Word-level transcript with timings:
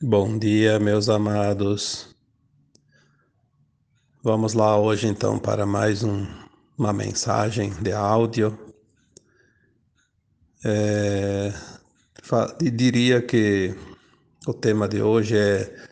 Bom 0.00 0.38
dia, 0.38 0.78
meus 0.78 1.08
amados. 1.08 2.14
Vamos 4.22 4.52
lá 4.52 4.78
hoje 4.78 5.08
então 5.08 5.40
para 5.40 5.66
mais 5.66 6.04
um, 6.04 6.24
uma 6.78 6.92
mensagem 6.92 7.70
de 7.82 7.90
áudio. 7.90 8.56
É, 10.64 11.52
diria 12.72 13.20
que 13.20 13.74
o 14.46 14.54
tema 14.54 14.88
de 14.88 15.02
hoje 15.02 15.36
é 15.36 15.88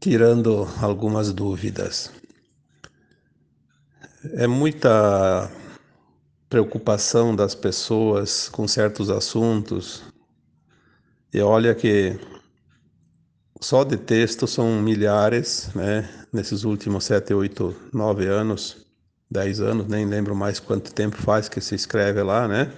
tirando 0.00 0.66
algumas 0.80 1.30
dúvidas. 1.30 2.10
É 4.32 4.46
muita 4.46 5.50
preocupação 6.48 7.36
das 7.36 7.54
pessoas 7.54 8.48
com 8.48 8.66
certos 8.66 9.10
assuntos. 9.10 10.02
E 11.34 11.38
olha 11.42 11.74
que 11.74 12.18
só 13.62 13.84
de 13.84 13.96
texto 13.96 14.46
são 14.46 14.82
milhares, 14.82 15.70
né? 15.74 16.08
Nesses 16.32 16.64
últimos 16.64 17.04
sete, 17.04 17.32
oito, 17.32 17.74
nove 17.92 18.26
anos, 18.26 18.84
dez 19.30 19.60
anos, 19.60 19.86
nem 19.86 20.04
lembro 20.04 20.34
mais 20.34 20.58
quanto 20.58 20.92
tempo 20.92 21.16
faz 21.16 21.48
que 21.48 21.60
se 21.60 21.74
escreve 21.74 22.22
lá, 22.22 22.48
né? 22.48 22.72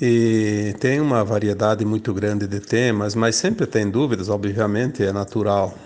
E 0.00 0.74
tem 0.80 1.00
uma 1.00 1.24
variedade 1.24 1.84
muito 1.84 2.14
grande 2.14 2.46
de 2.46 2.60
temas, 2.60 3.14
mas 3.14 3.36
sempre 3.36 3.66
tem 3.66 3.90
dúvidas, 3.90 4.28
obviamente, 4.28 5.04
é 5.04 5.12
natural. 5.12 5.76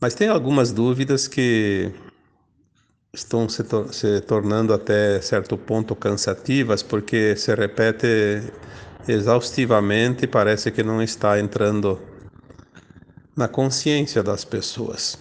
Mas 0.00 0.14
tem 0.14 0.28
algumas 0.28 0.72
dúvidas 0.72 1.28
que 1.28 1.92
estão 3.12 3.48
se, 3.48 3.62
tor 3.64 3.92
se 3.92 4.20
tornando 4.20 4.72
até 4.72 5.20
certo 5.20 5.56
ponto 5.56 5.94
cansativas, 5.94 6.82
porque 6.82 7.34
se 7.36 7.54
repete 7.54 8.42
exaustivamente 9.12 10.26
parece 10.26 10.70
que 10.70 10.82
não 10.82 11.02
está 11.02 11.38
entrando 11.38 12.00
na 13.36 13.48
consciência 13.48 14.22
das 14.22 14.44
pessoas. 14.44 15.18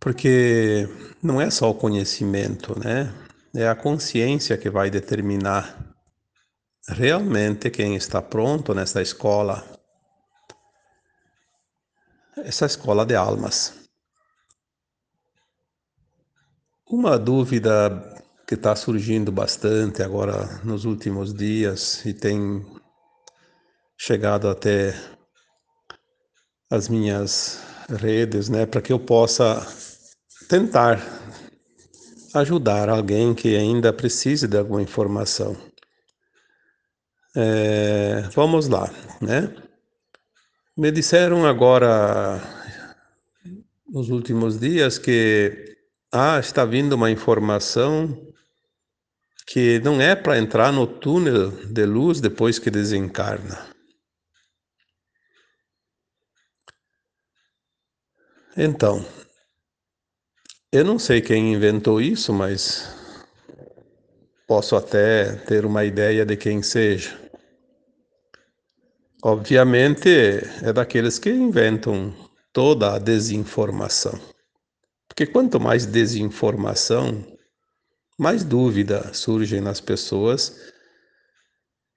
Porque 0.00 0.88
não 1.22 1.40
é 1.40 1.50
só 1.50 1.70
o 1.70 1.74
conhecimento, 1.74 2.78
né? 2.78 3.12
É 3.54 3.68
a 3.68 3.74
consciência 3.74 4.56
que 4.56 4.70
vai 4.70 4.90
determinar 4.90 5.94
realmente 6.88 7.70
quem 7.70 7.96
está 7.96 8.22
pronto 8.22 8.74
nessa 8.74 9.02
escola, 9.02 9.64
essa 12.36 12.66
escola 12.66 13.04
de 13.04 13.14
almas. 13.14 13.74
Uma 16.86 17.18
dúvida 17.18 18.17
que 18.48 18.54
está 18.54 18.74
surgindo 18.74 19.30
bastante 19.30 20.02
agora 20.02 20.46
nos 20.64 20.86
últimos 20.86 21.34
dias 21.34 22.02
e 22.06 22.14
tem 22.14 22.64
chegado 23.94 24.48
até 24.48 24.94
as 26.70 26.88
minhas 26.88 27.62
redes, 27.90 28.48
né, 28.48 28.64
para 28.64 28.80
que 28.80 28.90
eu 28.90 28.98
possa 28.98 29.66
tentar 30.48 30.98
ajudar 32.32 32.88
alguém 32.88 33.34
que 33.34 33.54
ainda 33.54 33.92
precise 33.92 34.48
de 34.48 34.56
alguma 34.56 34.80
informação. 34.80 35.54
É, 37.36 38.30
vamos 38.34 38.66
lá, 38.66 38.90
né? 39.20 39.54
Me 40.74 40.90
disseram 40.90 41.44
agora 41.44 42.40
nos 43.86 44.08
últimos 44.08 44.58
dias 44.58 44.96
que 44.96 45.76
ah, 46.10 46.38
está 46.38 46.64
vindo 46.64 46.94
uma 46.94 47.10
informação 47.10 48.27
que 49.50 49.78
não 49.80 49.98
é 49.98 50.14
para 50.14 50.38
entrar 50.38 50.70
no 50.70 50.86
túnel 50.86 51.50
de 51.50 51.86
luz 51.86 52.20
depois 52.20 52.58
que 52.58 52.70
desencarna. 52.70 53.66
Então, 58.54 59.02
eu 60.70 60.84
não 60.84 60.98
sei 60.98 61.22
quem 61.22 61.54
inventou 61.54 61.98
isso, 61.98 62.30
mas 62.30 62.94
posso 64.46 64.76
até 64.76 65.36
ter 65.36 65.64
uma 65.64 65.82
ideia 65.82 66.26
de 66.26 66.36
quem 66.36 66.62
seja. 66.62 67.18
Obviamente, 69.22 70.10
é 70.62 70.72
daqueles 70.74 71.18
que 71.18 71.30
inventam 71.30 72.14
toda 72.52 72.94
a 72.94 72.98
desinformação. 72.98 74.20
Porque 75.08 75.26
quanto 75.26 75.58
mais 75.58 75.86
desinformação, 75.86 77.37
mais 78.18 78.42
dúvida 78.42 79.14
surge 79.14 79.60
nas 79.60 79.80
pessoas. 79.80 80.56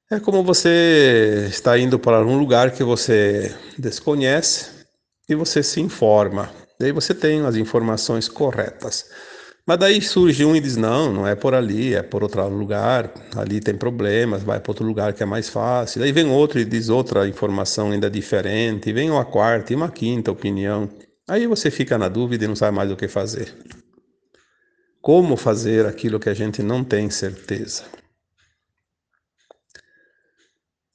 É 0.09 0.20
como 0.20 0.44
você 0.44 1.48
está 1.50 1.78
indo 1.80 1.98
para 1.98 2.26
um 2.26 2.38
lugar 2.38 2.72
que 2.72 2.84
você 2.84 3.56
desconhece 3.78 4.86
e 5.28 5.34
você 5.34 5.64
se 5.64 5.82
informa. 5.82 6.52
Daí 6.80 6.92
você 6.92 7.16
tem 7.16 7.46
as 7.46 7.56
informações 7.56 8.28
corretas. 8.28 9.09
Mas 9.66 9.78
daí 9.80 10.02
surge 10.02 10.44
um 10.44 10.56
e 10.56 10.59
diz: 10.59 10.76
não, 10.76 11.14
não 11.14 11.28
é 11.28 11.36
por 11.36 11.54
ali, 11.54 11.96
é 11.96 12.04
por 12.04 12.24
outro 12.24 12.48
lugar, 12.50 13.12
ali 13.36 13.59
tem 13.59 13.76
problemas, 13.76 14.44
vai 14.44 14.59
para 14.59 14.72
outro 14.72 14.86
lugar 14.86 15.14
que 15.14 15.24
é 15.24 15.26
mais 15.26 15.50
fácil. 15.50 16.02
Daí 16.02 16.12
vem 16.12 16.30
outro 16.30 16.59
e 16.59 16.66
diz 16.66 16.90
outra 16.90 17.28
informação 17.28 17.92
ainda 17.92 18.09
diferente, 18.09 18.90
e 18.90 18.94
vem 18.94 19.09
uma 19.09 19.24
quarta 19.24 19.72
e 19.72 19.76
uma 19.76 19.90
quinta 19.90 20.32
opinião. 20.32 20.90
Aí 21.30 21.48
você 21.48 21.72
fica 21.72 21.98
na 21.98 22.09
dúvida 22.09 22.46
e 22.46 22.48
não 22.48 22.56
sabe 22.56 22.76
mais 22.76 22.92
o 22.92 22.96
que 22.96 23.08
fazer 23.08 23.53
como 25.02 25.36
fazer 25.36 25.86
aquilo 25.86 26.20
que 26.20 26.30
a 26.30 26.34
gente 26.34 26.62
não 26.62 26.84
tem 26.84 27.10
certeza. 27.10 27.86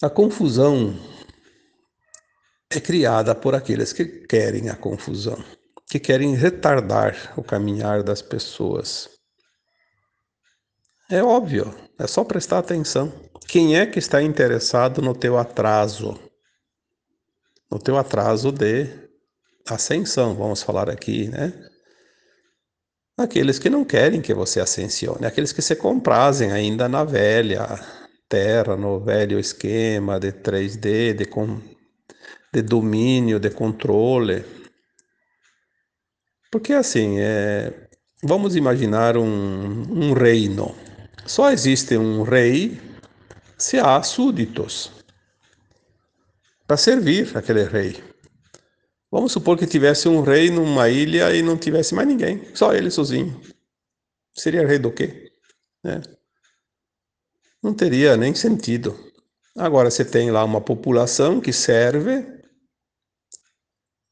A 0.02 0.08
confusão 0.08 0.94
é 2.70 2.80
criada 2.80 3.34
por 3.34 3.54
aqueles 3.54 3.92
que 3.92 4.04
querem 4.04 4.68
a 4.68 4.76
confusão, 4.76 5.42
que 5.88 5.98
querem 5.98 6.34
retardar 6.34 7.32
o 7.36 7.42
caminhar 7.42 8.02
das 8.02 8.22
pessoas. 8.22 9.08
É 11.10 11.22
óbvio, 11.22 11.74
é 11.98 12.06
só 12.06 12.24
prestar 12.24 12.58
atenção. 12.58 13.12
Quem 13.48 13.78
é 13.78 13.86
que 13.86 13.98
está 13.98 14.22
interessado 14.22 15.00
no 15.00 15.14
teu 15.14 15.38
atraso? 15.38 16.18
No 17.70 17.78
teu 17.78 17.96
atraso 17.96 18.52
de 18.52 18.86
ascensão, 19.68 20.34
vamos 20.34 20.62
falar 20.62 20.90
aqui, 20.90 21.28
né? 21.28 21.52
Aqueles 23.16 23.58
que 23.58 23.70
não 23.70 23.84
querem 23.84 24.20
que 24.20 24.34
você 24.34 24.60
ascensione, 24.60 25.26
aqueles 25.26 25.52
que 25.52 25.62
se 25.62 25.74
comprazem 25.76 26.52
ainda 26.52 26.88
na 26.88 27.04
velha 27.04 27.80
terra, 28.28 28.76
no 28.76 29.00
velho 29.00 29.38
esquema 29.38 30.18
de 30.18 30.32
3D, 30.32 31.14
de, 31.14 31.24
com, 31.24 31.60
de 32.52 32.62
domínio, 32.62 33.38
de 33.38 33.50
controle. 33.50 34.44
Porque 36.50 36.72
assim, 36.72 37.18
é, 37.18 37.88
vamos 38.22 38.56
imaginar 38.56 39.16
um, 39.16 39.24
um 39.24 40.12
reino. 40.12 40.74
Só 41.24 41.50
existe 41.50 41.96
um 41.96 42.22
rei 42.22 42.80
se 43.58 43.78
há 43.78 44.02
súditos 44.02 44.92
para 46.66 46.76
servir 46.76 47.36
aquele 47.36 47.64
rei. 47.64 48.02
Vamos 49.16 49.32
supor 49.32 49.56
que 49.56 49.66
tivesse 49.66 50.10
um 50.10 50.20
rei 50.20 50.50
numa 50.50 50.90
ilha 50.90 51.34
e 51.34 51.40
não 51.40 51.56
tivesse 51.56 51.94
mais 51.94 52.06
ninguém, 52.06 52.42
só 52.54 52.74
ele 52.74 52.90
sozinho. 52.90 53.40
Seria 54.36 54.66
rei 54.66 54.78
do 54.78 54.92
quê? 54.92 55.32
Né? 55.82 56.02
Não 57.62 57.72
teria 57.72 58.14
nem 58.14 58.34
sentido. 58.34 58.94
Agora 59.56 59.90
você 59.90 60.04
tem 60.04 60.30
lá 60.30 60.44
uma 60.44 60.60
população 60.60 61.40
que 61.40 61.50
serve, 61.50 62.26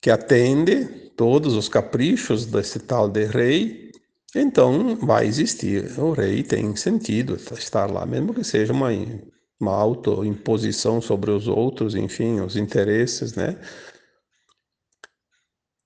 que 0.01 0.11
atende 0.11 0.87
todos 1.15 1.53
os 1.53 1.69
caprichos 1.69 2.47
desse 2.47 2.79
tal 2.79 3.07
de 3.07 3.27
rei, 3.27 3.91
então 4.35 4.97
vai 4.97 5.27
existir. 5.27 6.01
O 6.01 6.13
rei 6.13 6.43
tem 6.43 6.75
sentido 6.77 7.37
estar 7.37 7.91
lá, 7.91 8.07
mesmo 8.07 8.33
que 8.33 8.43
seja 8.43 8.73
uma, 8.73 8.89
uma 9.61 9.75
autoimposição 9.75 11.03
sobre 11.03 11.31
os 11.31 11.47
outros, 11.47 11.95
enfim, 11.95 12.41
os 12.41 12.57
interesses, 12.57 13.35
né? 13.35 13.61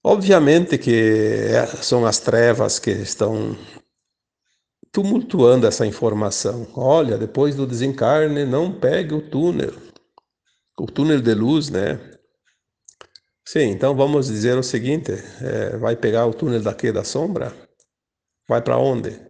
Obviamente 0.04 0.78
que 0.78 0.94
é, 1.50 1.66
são 1.66 2.06
as 2.06 2.18
trevas 2.18 2.78
que 2.78 2.90
estão 2.90 3.56
tumultuando 4.92 5.66
essa 5.66 5.86
informação. 5.86 6.66
Olha, 6.74 7.18
depois 7.18 7.54
do 7.54 7.66
desencarne, 7.66 8.44
não 8.44 8.72
pegue 8.72 9.14
o 9.14 9.28
túnel, 9.28 9.74
o 10.78 10.86
túnel 10.86 11.20
de 11.20 11.34
luz, 11.34 11.68
né? 11.68 11.98
Sim, 13.44 13.70
então 13.70 13.94
vamos 13.96 14.26
dizer 14.26 14.56
o 14.56 14.62
seguinte: 14.62 15.12
é, 15.40 15.76
vai 15.76 15.96
pegar 15.96 16.26
o 16.26 16.34
túnel 16.34 16.62
daqui 16.62 16.92
da 16.92 17.04
sombra? 17.04 17.52
Vai 18.48 18.62
para 18.62 18.78
onde? 18.78 19.27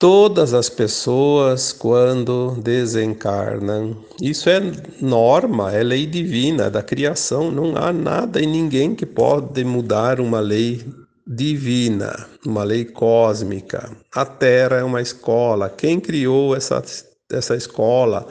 Todas 0.00 0.54
as 0.54 0.70
pessoas, 0.70 1.74
quando 1.74 2.56
desencarnam, 2.62 4.02
isso 4.20 4.48
é 4.48 4.58
norma, 4.98 5.72
é 5.72 5.82
lei 5.82 6.06
divina 6.06 6.70
da 6.70 6.82
criação. 6.82 7.50
Não 7.50 7.76
há 7.76 7.92
nada 7.92 8.40
e 8.40 8.46
ninguém 8.46 8.94
que 8.94 9.04
pode 9.04 9.62
mudar 9.62 10.18
uma 10.18 10.40
lei 10.40 10.82
divina, 11.26 12.26
uma 12.46 12.64
lei 12.64 12.86
cósmica. 12.86 13.94
A 14.14 14.24
Terra 14.24 14.78
é 14.78 14.82
uma 14.82 15.02
escola. 15.02 15.68
Quem 15.68 16.00
criou 16.00 16.56
essa 16.56 16.82
dessa 17.30 17.54
escola, 17.54 18.26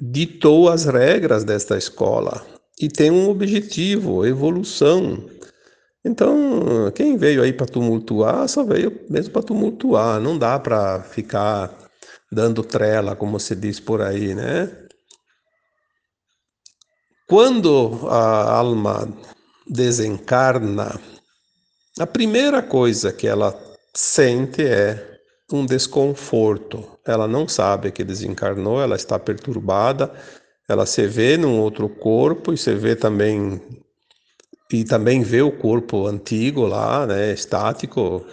ditou 0.00 0.68
as 0.68 0.84
regras 0.84 1.42
desta 1.42 1.76
escola 1.76 2.46
e 2.80 2.88
tem 2.88 3.10
um 3.10 3.28
objetivo, 3.28 4.24
evolução. 4.24 5.24
Então, 6.04 6.90
quem 6.94 7.16
veio 7.16 7.42
aí 7.42 7.52
para 7.52 7.66
tumultuar, 7.66 8.48
só 8.48 8.64
veio 8.64 9.04
mesmo 9.10 9.32
para 9.32 9.42
tumultuar, 9.42 10.18
não 10.20 10.38
dá 10.38 10.58
para 10.58 11.02
ficar 11.02 11.70
dando 12.32 12.62
trela, 12.62 13.14
como 13.14 13.38
se 13.38 13.54
diz 13.54 13.78
por 13.78 14.00
aí, 14.00 14.34
né? 14.34 14.70
Quando 17.28 18.08
a 18.08 18.50
alma 18.50 19.08
desencarna, 19.66 20.98
a 21.98 22.06
primeira 22.06 22.62
coisa 22.62 23.12
que 23.12 23.26
ela 23.26 23.56
sente 23.94 24.64
é 24.64 25.18
um 25.52 25.66
desconforto. 25.66 26.98
Ela 27.06 27.28
não 27.28 27.46
sabe 27.46 27.92
que 27.92 28.04
desencarnou, 28.04 28.80
ela 28.80 28.96
está 28.96 29.18
perturbada, 29.18 30.12
ela 30.68 30.86
se 30.86 31.06
vê 31.06 31.36
num 31.36 31.60
outro 31.60 31.88
corpo 31.88 32.52
e 32.52 32.58
se 32.58 32.74
vê 32.74 32.96
também 32.96 33.60
e 34.72 34.84
também 34.84 35.22
vê 35.22 35.42
o 35.42 35.50
corpo 35.50 36.06
antigo 36.06 36.66
lá, 36.66 37.06
né, 37.06 37.32
estático, 37.32 38.24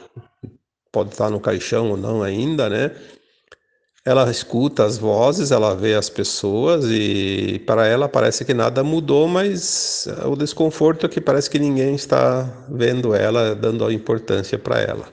pode 0.91 1.11
estar 1.11 1.29
no 1.29 1.39
caixão 1.39 1.91
ou 1.91 1.97
não 1.97 2.21
ainda, 2.23 2.69
né? 2.69 2.91
Ela 4.05 4.29
escuta 4.31 4.85
as 4.85 4.97
vozes, 4.97 5.51
ela 5.51 5.75
vê 5.75 5.93
as 5.93 6.09
pessoas 6.09 6.85
e 6.89 7.61
para 7.67 7.85
ela 7.85 8.07
parece 8.07 8.45
que 8.45 8.53
nada 8.53 8.81
mudou, 8.81 9.27
mas 9.27 10.07
o 10.25 10.35
desconforto 10.35 11.05
é 11.05 11.09
que 11.09 11.19
parece 11.19 11.49
que 11.49 11.59
ninguém 11.59 11.93
está 11.95 12.43
vendo 12.69 13.13
ela, 13.13 13.53
dando 13.53 13.91
importância 13.91 14.57
para 14.57 14.79
ela. 14.79 15.05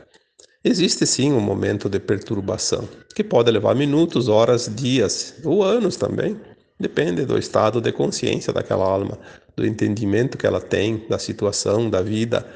Existe 0.63 1.05
sim 1.07 1.33
um 1.33 1.41
momento 1.41 1.89
de 1.89 1.99
perturbação, 1.99 2.89
que 3.15 3.25
pode 3.25 3.51
levar 3.51 3.75
minutos, 3.75 4.29
horas, 4.29 4.71
dias 4.73 5.35
ou 5.45 5.65
anos 5.65 5.97
também. 5.97 6.41
Depende 6.79 7.25
do 7.25 7.39
estado 7.39 7.81
de 7.81 7.93
consciência 7.93 8.53
daquela 8.53 8.85
alma, 8.85 9.19
do 9.57 9.65
entendimento 9.65 10.37
que 10.37 10.47
ela 10.47 10.61
tem 10.61 11.07
da 11.09 11.19
situação, 11.19 11.89
da 11.89 12.03
vida. 12.03 12.47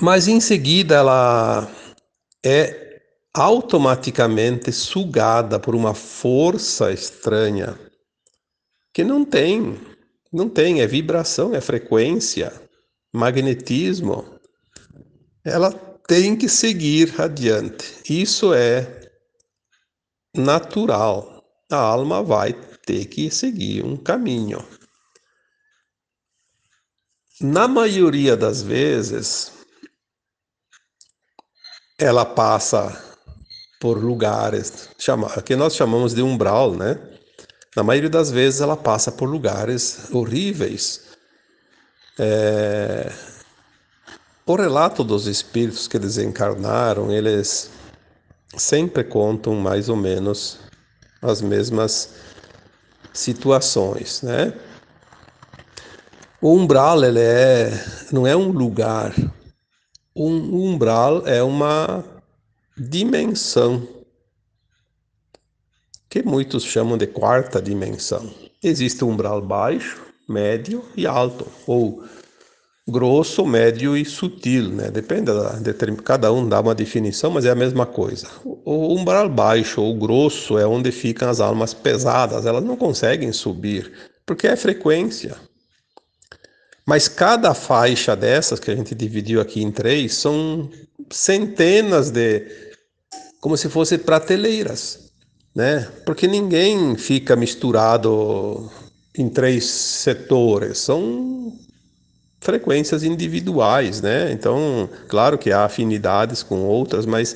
Mas 0.00 0.28
em 0.28 0.40
seguida 0.40 0.96
ela 0.96 1.70
é 2.44 3.00
automaticamente 3.32 4.70
sugada 4.70 5.58
por 5.58 5.74
uma 5.74 5.94
força 5.94 6.92
estranha 6.92 7.78
que 8.92 9.02
não 9.02 9.24
tem, 9.24 9.80
não 10.32 10.48
tem, 10.48 10.80
é 10.80 10.86
vibração, 10.86 11.52
é 11.52 11.60
frequência, 11.60 12.52
magnetismo. 13.12 14.38
Ela 15.44 15.72
tem 16.06 16.36
que 16.36 16.48
seguir 16.48 17.20
adiante. 17.20 17.96
Isso 18.08 18.54
é 18.54 19.10
natural. 20.36 21.33
A 21.74 21.78
alma 21.78 22.22
vai 22.22 22.52
ter 22.86 23.06
que 23.06 23.28
seguir 23.32 23.84
um 23.84 23.96
caminho. 23.96 24.64
Na 27.40 27.66
maioria 27.66 28.36
das 28.36 28.62
vezes, 28.62 29.50
ela 31.98 32.24
passa 32.24 32.96
por 33.80 33.98
lugares 33.98 34.88
que 35.44 35.56
nós 35.56 35.74
chamamos 35.74 36.14
de 36.14 36.22
umbral, 36.22 36.76
né? 36.76 36.96
Na 37.74 37.82
maioria 37.82 38.08
das 38.08 38.30
vezes 38.30 38.60
ela 38.60 38.76
passa 38.76 39.10
por 39.10 39.28
lugares 39.28 40.08
horríveis. 40.12 41.00
É... 42.16 43.12
O 44.46 44.54
relato 44.54 45.02
dos 45.02 45.26
espíritos 45.26 45.88
que 45.88 45.98
desencarnaram, 45.98 47.10
eles 47.10 47.68
sempre 48.56 49.02
contam 49.02 49.56
mais 49.56 49.88
ou 49.88 49.96
menos 49.96 50.60
as 51.24 51.40
mesmas 51.40 52.10
situações, 53.12 54.22
né? 54.22 54.52
O 56.40 56.52
umbral 56.52 57.02
ele 57.02 57.20
é, 57.20 57.70
não 58.12 58.26
é 58.26 58.36
um 58.36 58.50
lugar. 58.50 59.14
Um 60.14 60.68
umbral 60.68 61.26
é 61.26 61.42
uma 61.42 62.04
dimensão, 62.76 63.88
que 66.08 66.22
muitos 66.22 66.62
chamam 66.62 66.98
de 66.98 67.06
quarta 67.06 67.62
dimensão. 67.62 68.30
Existe 68.62 69.04
um 69.04 69.10
umbral 69.10 69.40
baixo, 69.40 70.02
médio 70.28 70.84
e 70.94 71.06
alto, 71.06 71.46
ou 71.66 72.04
grosso, 72.86 73.46
médio 73.46 73.96
e 73.96 74.04
sutil, 74.04 74.68
né? 74.68 74.90
Depende 74.90 75.32
da, 75.32 75.58
cada 76.02 76.32
um 76.32 76.46
dá 76.46 76.60
uma 76.60 76.74
definição, 76.74 77.30
mas 77.30 77.44
é 77.46 77.50
a 77.50 77.54
mesma 77.54 77.86
coisa. 77.86 78.28
O 78.44 78.94
umbral 78.94 79.28
baixo 79.28 79.80
ou 79.80 79.96
grosso 79.96 80.58
é 80.58 80.66
onde 80.66 80.92
ficam 80.92 81.28
as 81.28 81.40
almas 81.40 81.72
pesadas, 81.72 82.44
elas 82.44 82.62
não 82.62 82.76
conseguem 82.76 83.32
subir, 83.32 83.90
porque 84.26 84.46
é 84.46 84.56
frequência. 84.56 85.36
Mas 86.86 87.08
cada 87.08 87.54
faixa 87.54 88.14
dessas 88.14 88.60
que 88.60 88.70
a 88.70 88.76
gente 88.76 88.94
dividiu 88.94 89.40
aqui 89.40 89.62
em 89.62 89.72
três 89.72 90.14
são 90.14 90.70
centenas 91.10 92.10
de 92.10 92.46
como 93.40 93.56
se 93.56 93.70
fossem 93.70 93.98
prateleiras, 93.98 95.10
né? 95.54 95.88
Porque 96.04 96.26
ninguém 96.26 96.96
fica 96.96 97.34
misturado 97.34 98.70
em 99.16 99.30
três 99.30 99.64
setores, 99.64 100.78
são 100.78 101.52
frequências 102.44 103.02
individuais, 103.02 104.02
né? 104.02 104.30
Então, 104.30 104.88
claro 105.08 105.38
que 105.38 105.50
há 105.50 105.64
afinidades 105.64 106.42
com 106.42 106.60
outras, 106.60 107.06
mas 107.06 107.34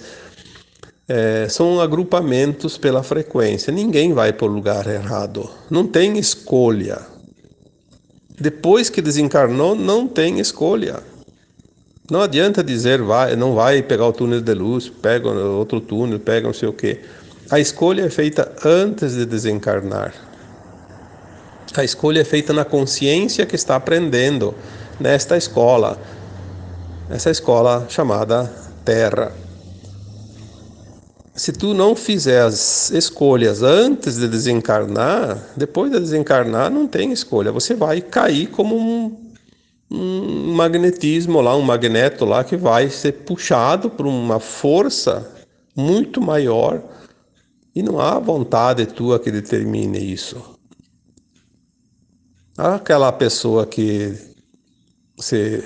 é, 1.08 1.48
são 1.48 1.80
agrupamentos 1.80 2.76
pela 2.76 3.02
frequência. 3.02 3.72
Ninguém 3.72 4.12
vai 4.12 4.34
para 4.34 4.46
o 4.46 4.50
lugar 4.50 4.86
errado. 4.86 5.48
Não 5.70 5.86
tem 5.86 6.18
escolha. 6.18 7.00
Depois 8.38 8.90
que 8.90 9.00
desencarnou, 9.00 9.74
não 9.74 10.06
tem 10.06 10.38
escolha. 10.40 11.02
Não 12.10 12.20
adianta 12.20 12.62
dizer 12.62 13.00
vai, 13.00 13.34
não 13.34 13.54
vai 13.54 13.82
pegar 13.82 14.06
o 14.06 14.12
túnel 14.12 14.42
de 14.42 14.54
luz, 14.54 14.90
pega 14.90 15.30
outro 15.30 15.80
túnel, 15.80 16.20
pega 16.20 16.46
não 16.46 16.54
sei 16.54 16.68
o 16.68 16.72
quê. 16.72 17.00
A 17.50 17.58
escolha 17.58 18.02
é 18.02 18.10
feita 18.10 18.52
antes 18.62 19.14
de 19.14 19.24
desencarnar. 19.24 20.12
A 21.74 21.82
escolha 21.82 22.20
é 22.20 22.24
feita 22.24 22.52
na 22.52 22.64
consciência 22.64 23.46
que 23.46 23.56
está 23.56 23.74
aprendendo 23.76 24.54
nesta 25.00 25.36
escola, 25.36 25.98
essa 27.10 27.30
escola 27.30 27.86
chamada 27.88 28.52
Terra. 28.84 29.32
Se 31.34 31.52
tu 31.52 31.72
não 31.72 31.94
fizer 31.94 32.42
as 32.42 32.90
escolhas 32.90 33.62
antes 33.62 34.16
de 34.16 34.26
desencarnar, 34.26 35.38
depois 35.56 35.92
de 35.92 36.00
desencarnar 36.00 36.70
não 36.70 36.88
tem 36.88 37.12
escolha. 37.12 37.52
Você 37.52 37.74
vai 37.74 38.00
cair 38.00 38.48
como 38.48 38.76
um 38.76 39.28
um 39.90 40.52
magnetismo 40.52 41.40
lá, 41.40 41.56
um 41.56 41.62
magneto 41.62 42.24
lá 42.24 42.44
que 42.44 42.56
vai 42.56 42.90
ser 42.90 43.12
puxado 43.12 43.88
por 43.88 44.06
uma 44.06 44.38
força 44.38 45.26
muito 45.74 46.20
maior 46.20 46.82
e 47.74 47.82
não 47.82 47.98
há 47.98 48.18
vontade 48.18 48.84
tua 48.86 49.18
que 49.18 49.30
determine 49.30 49.98
isso. 49.98 50.58
Aquela 52.56 53.12
pessoa 53.12 53.64
que 53.64 54.14
se 55.18 55.64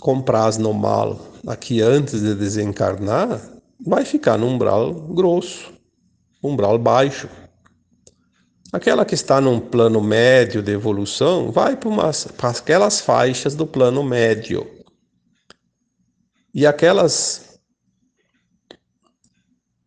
compraz 0.00 0.58
no 0.58 0.72
mal 0.72 1.20
aqui 1.46 1.80
antes 1.80 2.20
de 2.20 2.34
desencarnar, 2.34 3.40
vai 3.84 4.04
ficar 4.04 4.38
num 4.38 4.54
umbral 4.54 4.92
grosso, 4.92 5.72
umbral 6.42 6.78
baixo. 6.78 7.28
Aquela 8.72 9.04
que 9.04 9.14
está 9.14 9.40
num 9.40 9.60
plano 9.60 10.02
médio 10.02 10.62
de 10.62 10.72
evolução 10.72 11.50
vai 11.50 11.76
para, 11.76 11.88
umas, 11.88 12.24
para 12.26 12.50
aquelas 12.50 13.00
faixas 13.00 13.54
do 13.54 13.66
plano 13.66 14.02
médio. 14.02 14.66
E 16.52 16.66
aquelas 16.66 17.46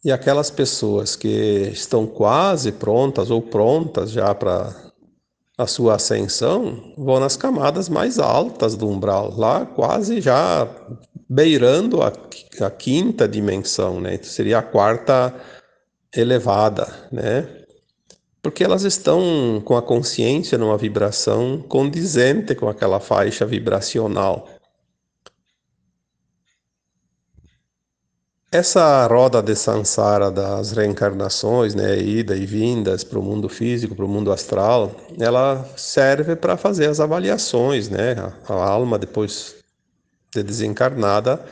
e 0.03 0.11
aquelas 0.13 0.49
pessoas 0.49 1.15
que 1.15 1.69
estão 1.73 2.07
quase 2.07 2.71
prontas 2.71 3.29
ou 3.29 3.41
prontas 3.41 4.11
já 4.11 4.33
para 4.33 4.88
a 5.59 5.67
sua 5.67 5.95
ascensão 5.95 6.93
vão 6.97 7.19
nas 7.19 7.35
camadas 7.35 7.89
mais 7.89 8.17
altas 8.17 8.75
do 8.75 8.87
umbral, 8.87 9.33
lá 9.37 9.65
quase 9.65 10.21
já 10.21 10.67
beirando 11.29 12.01
a, 12.01 12.13
a 12.61 12.71
quinta 12.71 13.27
dimensão, 13.27 13.99
né? 13.99 14.15
Então 14.15 14.29
seria 14.29 14.59
a 14.59 14.63
quarta 14.63 15.35
elevada, 16.15 16.87
né? 17.11 17.59
porque 18.41 18.63
elas 18.63 18.83
estão 18.83 19.61
com 19.65 19.75
a 19.75 19.81
consciência 19.81 20.57
numa 20.57 20.77
vibração 20.77 21.61
condizente 21.67 22.55
com 22.55 22.69
aquela 22.69 22.99
faixa 22.99 23.45
vibracional. 23.45 24.47
Essa 28.51 29.05
roda 29.05 29.43
de 29.43 29.55
sansara 29.55 30.31
das 30.31 30.71
reencarnações, 30.71 31.75
né, 31.75 31.99
ida 31.99 32.35
e 32.35 32.47
vindas 32.47 33.03
para 33.03 33.19
o 33.19 33.21
mundo 33.21 33.47
físico, 33.47 33.93
para 33.93 34.05
o 34.05 34.07
mundo 34.07 34.31
astral, 34.31 34.91
ela 35.19 35.63
serve 35.77 36.35
para 36.35 36.57
fazer 36.57 36.87
as 36.87 36.99
avaliações, 36.99 37.89
né? 37.89 38.15
A 38.47 38.53
alma 38.53 38.97
depois 38.97 39.55
de 40.33 40.41
desencarnada, 40.41 41.45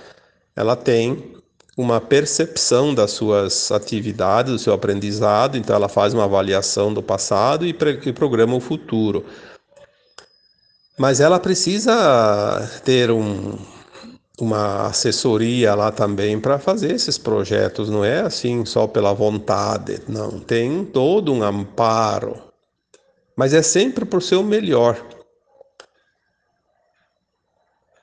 ela 0.55 0.75
tem 0.75 1.35
uma 1.77 2.01
percepção 2.01 2.95
das 2.95 3.11
suas 3.11 3.71
atividades, 3.71 4.51
do 4.51 4.57
seu 4.57 4.73
aprendizado, 4.73 5.55
então 5.55 5.75
ela 5.75 5.87
faz 5.87 6.15
uma 6.15 6.23
avaliação 6.23 6.91
do 6.91 7.03
passado 7.03 7.63
e, 7.63 7.77
e 8.05 8.11
programa 8.13 8.55
o 8.55 8.59
futuro. 8.59 9.23
Mas 10.97 11.19
ela 11.19 11.39
precisa 11.39 12.67
ter 12.83 13.11
um, 13.11 13.55
uma 14.39 14.87
assessoria 14.87 15.73
lá 15.73 15.91
também 15.91 16.39
para 16.39 16.59
fazer 16.59 16.93
esses 16.93 17.17
projetos, 17.17 17.89
não 17.89 18.05
é 18.05 18.21
assim 18.21 18.65
só 18.65 18.85
pela 18.85 19.13
vontade, 19.13 20.01
não, 20.07 20.39
tem 20.39 20.85
todo 20.85 21.33
um 21.33 21.43
amparo, 21.43 22.41
mas 23.35 23.53
é 23.53 23.61
sempre 23.61 24.05
por 24.05 24.21
seu 24.21 24.43
melhor. 24.43 25.03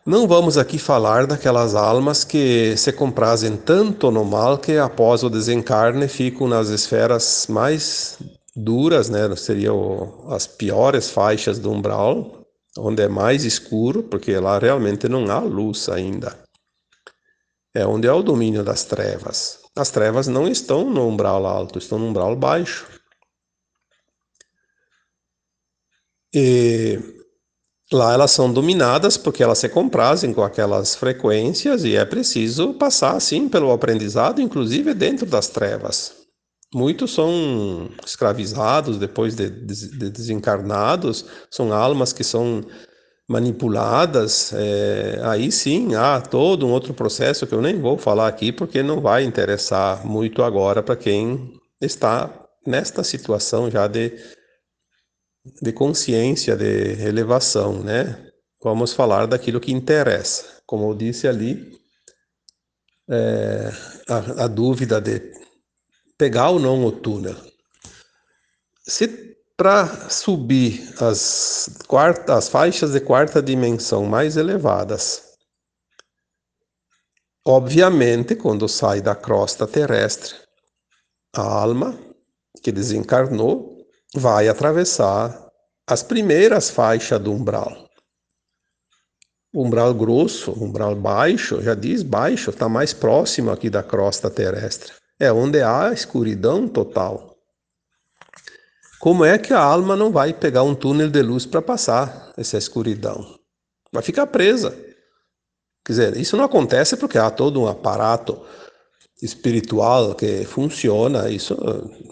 Não 0.07 0.29
vamos 0.29 0.59
aqui 0.59 0.79
falar 0.79 1.26
daquelas 1.26 1.75
almas 1.75 2.25
que 2.25 2.76
se 2.76 2.93
comprazem 2.93 3.57
tanto 3.57 4.11
no 4.11 4.23
mal 4.23 4.59
que 4.59 4.76
após 4.76 5.23
o 5.23 5.31
desencarne 5.31 6.09
ficam 6.09 6.47
nas 6.47 6.69
esferas 6.69 7.47
mais 7.49 8.19
duras, 8.55 9.09
né? 9.09 9.35
Seriam 9.35 10.26
as 10.29 10.47
piores 10.47 11.09
faixas 11.09 11.59
do 11.59 11.73
umbral, 11.73 12.44
onde 12.78 13.02
é 13.02 13.09
mais 13.09 13.45
escuro, 13.45 14.02
porque 14.02 14.38
lá 14.38 14.59
realmente 14.59 15.09
não 15.09 15.31
há 15.31 15.38
luz 15.38 15.88
ainda. 15.88 16.38
É 17.75 17.87
onde 17.87 18.07
é 18.07 18.12
o 18.12 18.23
domínio 18.23 18.62
das 18.62 18.85
trevas. 18.85 19.61
As 19.76 19.90
trevas 19.90 20.28
não 20.28 20.47
estão 20.47 20.88
no 20.88 21.09
umbral 21.09 21.45
alto, 21.47 21.78
estão 21.78 21.99
no 21.99 22.07
umbral 22.07 22.37
baixo. 22.37 22.87
E 26.33 26.99
lá 27.93 28.12
elas 28.12 28.31
são 28.31 28.52
dominadas 28.52 29.16
porque 29.16 29.43
elas 29.43 29.59
se 29.59 29.69
comprazem 29.69 30.33
com 30.33 30.43
aquelas 30.43 30.95
frequências 30.97 31.85
e 31.85 31.97
é 31.97 32.04
preciso 32.04 32.75
passar 32.75 33.16
assim 33.16 33.49
pelo 33.49 33.73
aprendizado, 33.73 34.40
inclusive 34.40 34.95
dentro 34.95 35.26
das 35.26 35.49
trevas. 35.49 36.24
Muitos 36.75 37.14
são 37.14 37.88
escravizados 38.04 38.99
depois 38.99 39.37
de, 39.37 39.49
de, 39.49 39.90
de 39.97 40.11
desencarnados, 40.11 41.25
são 41.49 41.73
almas 41.73 42.12
que 42.12 42.25
são 42.25 42.62
manipuladas. 43.28 44.52
É, 44.52 45.21
aí 45.23 45.52
sim 45.52 45.95
há 45.95 46.21
todo 46.21 46.66
um 46.66 46.73
outro 46.73 46.93
processo 46.93 47.47
que 47.47 47.54
eu 47.54 47.62
nem 47.62 47.81
vou 47.81 47.97
falar 47.97 48.26
aqui 48.26 48.50
porque 48.50 48.83
não 48.83 49.00
vai 49.00 49.23
interessar 49.23 50.04
muito 50.04 50.43
agora 50.43 50.83
para 50.83 50.97
quem 50.97 51.61
está 51.81 52.28
nesta 52.66 53.04
situação 53.04 53.71
já 53.71 53.87
de, 53.87 54.12
de 55.62 55.73
consciência, 55.73 56.57
de 56.57 57.07
elevação, 57.07 57.85
né? 57.85 58.31
Vamos 58.61 58.93
falar 58.93 59.26
daquilo 59.26 59.61
que 59.61 59.73
interessa. 59.73 60.61
Como 60.66 60.90
eu 60.90 60.95
disse 60.95 61.28
ali, 61.28 61.73
é, 63.09 63.71
a, 64.09 64.45
a 64.45 64.47
dúvida 64.49 65.00
de 65.00 65.44
pegar 66.16 66.50
ou 66.50 66.59
não 66.59 66.85
o 66.85 66.92
túnel. 66.92 67.37
Se 68.87 69.35
para 69.56 70.11
subir 70.11 70.94
as, 71.00 71.68
quarta, 71.87 72.35
as 72.35 72.49
faixas 72.49 72.92
de 72.92 73.00
quarta 73.00 73.40
dimensão 73.40 74.04
mais 74.04 74.37
elevadas, 74.37 75.23
obviamente, 77.47 78.35
quando 78.35 78.68
sai 78.68 79.00
da 79.00 79.14
crosta 79.14 79.66
terrestre, 79.66 80.35
a 81.35 81.42
alma 81.42 81.99
que 82.62 82.73
desencarnou 82.73 83.87
vai 84.14 84.49
atravessar 84.49 85.50
as 85.87 86.02
primeiras 86.02 86.71
faixas 86.71 87.21
do 87.21 87.33
umbral. 87.33 87.88
umbral 89.54 89.94
grosso, 89.94 90.50
umbral 90.52 90.97
baixo, 90.97 91.62
já 91.62 91.75
diz 91.75 92.02
baixo, 92.02 92.50
está 92.50 92.68
mais 92.68 92.92
próximo 92.92 93.50
aqui 93.50 93.71
da 93.71 93.83
crosta 93.83 94.30
terrestre 94.30 94.92
é 95.25 95.33
onde 95.33 95.62
há 95.62 95.93
escuridão 95.93 96.69
total. 96.69 97.37
Como 99.00 99.25
é 99.25 99.37
que 99.37 99.52
a 99.52 99.61
alma 99.61 99.97
não 99.97 100.11
vai 100.11 100.33
pegar 100.33 100.62
um 100.62 100.75
túnel 100.75 101.11
de 101.11 101.21
luz 101.21 101.45
para 101.45 101.61
passar 101.61 102.33
essa 102.37 102.57
escuridão? 102.57 103.38
Vai 103.93 104.02
ficar 104.02 104.26
presa. 104.26 104.71
Quer 105.85 105.93
dizer, 105.93 106.16
isso 106.16 106.37
não 106.37 106.45
acontece 106.45 106.97
porque 106.97 107.19
há 107.19 107.31
todo 107.31 107.61
um 107.61 107.69
aparato 107.69 108.40
espiritual 109.23 110.14
que 110.14 110.45
funciona, 110.45 111.28
isso 111.28 111.54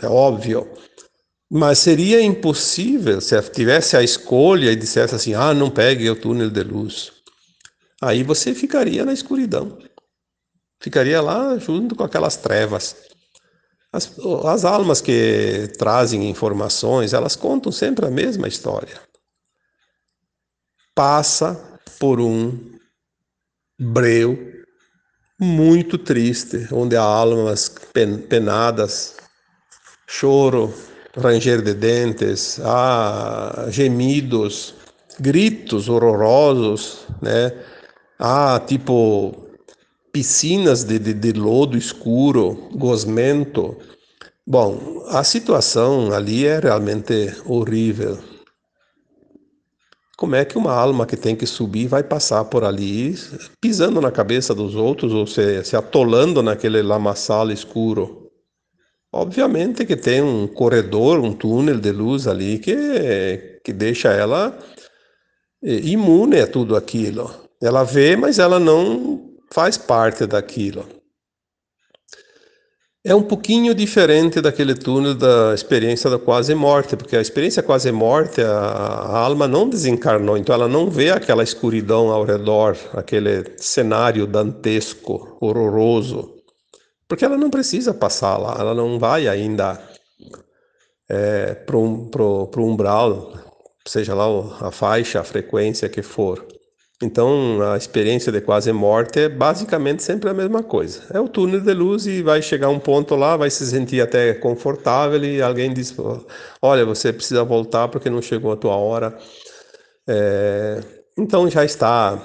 é 0.03 0.07
óbvio. 0.07 0.71
Mas 1.51 1.79
seria 1.79 2.21
impossível 2.21 3.21
se 3.21 3.41
tivesse 3.51 3.97
a 3.97 4.03
escolha 4.03 4.71
e 4.71 4.77
dissesse 4.77 5.15
assim: 5.15 5.35
ah, 5.35 5.55
não 5.55 5.71
pegue 5.71 6.11
o 6.11 6.17
túnel 6.17 6.51
de 6.51 6.63
luz. 6.63 7.13
Aí 8.01 8.23
você 8.23 8.55
ficaria 8.55 9.05
na 9.05 9.13
escuridão 9.13 9.79
ficaria 10.83 11.23
lá 11.23 11.57
junto 11.59 11.95
com 11.95 12.03
aquelas 12.03 12.37
trevas. 12.37 12.97
As, 13.93 14.13
as 14.45 14.65
almas 14.65 15.01
que 15.01 15.71
trazem 15.79 16.29
informações, 16.29 17.13
elas 17.13 17.37
contam 17.37 17.71
sempre 17.71 18.05
a 18.05 18.11
mesma 18.11 18.49
história. 18.49 19.01
Passa 20.95 21.59
por 22.01 22.21
um 22.21 22.59
breu 23.79 24.37
muito 25.39 25.97
triste, 25.99 26.69
onde 26.73 26.97
há 26.97 27.03
almas 27.03 27.73
penadas, 28.29 29.17
choro, 30.07 30.73
ranger 31.17 31.63
de 31.63 31.75
dentes, 31.75 32.61
há 32.61 33.67
gemidos, 33.69 34.75
gritos 35.19 35.89
horrorosos, 35.89 37.07
né? 37.21 37.53
Há 38.19 38.61
tipo 38.61 39.52
piscinas 40.13 40.85
de, 40.85 40.99
de, 40.99 41.15
de 41.15 41.33
lodo 41.33 41.77
escuro, 41.77 42.69
gosmento. 42.75 43.77
Bom, 44.47 45.05
a 45.09 45.25
situação 45.25 46.13
ali 46.13 46.47
é 46.47 46.59
realmente 46.59 47.35
horrível. 47.47 48.19
Como 50.17 50.37
é 50.37 50.45
que 50.45 50.59
uma 50.59 50.73
alma 50.73 51.07
que 51.07 51.17
tem 51.17 51.35
que 51.35 51.47
subir 51.47 51.89
vai 51.89 52.05
passar 52.05 52.45
por 52.45 52.63
ali 52.63 53.15
pisando 53.61 54.01
na 54.01 54.13
cabeça 54.13 54.55
dos 54.55 54.77
outros 54.77 55.13
ou 55.13 55.27
se, 55.27 55.65
se 55.65 55.75
atolando 55.75 56.43
naquele 56.43 56.83
lamaçal 56.83 57.51
escuro? 57.51 58.31
Obviamente 59.13 59.85
que 59.85 59.97
tem 59.97 60.23
um 60.23 60.47
corredor, 60.47 61.19
um 61.19 61.33
túnel 61.33 61.81
de 61.81 61.91
luz 61.91 62.27
ali 62.27 62.59
que, 62.59 63.61
que 63.65 63.73
deixa 63.73 64.13
ela 64.13 64.57
eh, 65.63 65.81
imune 65.83 66.41
a 66.41 66.47
tudo 66.47 66.77
aquilo. 66.77 67.31
Ela 67.61 67.85
vê, 67.85 68.17
mas 68.17 68.39
ela 68.39 68.59
não 68.59 69.32
faz 69.53 69.77
parte 69.77 70.27
daquilo. 70.27 70.87
É 73.05 73.15
um 73.15 73.23
pouquinho 73.23 73.75
diferente 73.75 74.41
daquele 74.41 74.75
túnel 74.75 75.15
da 75.15 75.53
experiência 75.53 76.09
da 76.09 76.21
quase 76.21 76.55
morte, 76.55 76.97
porque 76.97 77.17
a 77.17 77.21
experiência 77.21 77.61
quase 77.61 77.91
morte, 77.91 78.41
a, 78.41 78.49
a, 78.49 79.19
alma 79.19 79.49
não 79.49 79.69
desencarnou, 79.69 80.39
então 80.39 80.55
ela 80.55 80.69
não 80.69 80.89
vê 80.89 81.11
aquela 81.11 81.43
escuridão 81.43 82.13
ao 82.13 82.25
redor, 82.25 82.77
aquele 82.93 83.59
cenário 83.59 84.25
dantesco, 84.25 85.37
horroroso, 85.41 86.33
porque 87.09 87.25
ela 87.25 87.37
não 87.37 87.51
precisa 87.51 87.93
passar 87.93 88.39
lá, 88.39 88.57
ela 88.59 88.73
não 88.73 89.01
vai 89.01 89.27
ainda 89.27 89.83
é, 91.11 91.55
para 91.55 91.77
o 91.77 92.49
umbral, 92.57 93.33
seja 93.85 94.15
lá 94.15 94.27
a 94.61 94.71
faixa, 94.71 95.21
a 95.21 95.25
frequência 95.25 95.89
que 95.89 96.03
for. 96.03 96.47
Então, 97.03 97.61
a 97.73 97.77
experiência 97.77 98.31
de 98.31 98.41
quase 98.41 98.73
morte 98.73 99.19
é 99.19 99.29
basicamente 99.29 100.05
sempre 100.05 100.31
a 100.31 100.35
mesma 100.35 100.63
coisa. 100.63 101.03
É 101.13 101.19
o 101.19 101.29
túnel 101.29 101.61
de 101.61 101.75
luz 101.75 102.07
e 102.07 102.23
vai 102.23 102.41
chegar 102.41 102.69
um 102.69 102.79
ponto 102.79 103.17
lá, 103.17 103.37
vai 103.37 103.51
se 103.51 103.67
sentir 103.67 104.01
até 104.01 104.35
confortável 104.35 105.23
e 105.25 105.43
alguém 105.43 105.75
diz: 105.75 105.93
Olha, 106.63 106.85
você 106.85 107.13
precisa 107.13 107.43
voltar 107.43 107.89
porque 107.89 108.09
não 108.09 108.23
chegou 108.23 108.53
a 108.53 108.57
tua 108.57 108.77
hora. 108.77 109.19
É, 110.07 110.81
então, 111.19 111.51
já 111.51 111.65
está 111.65 112.23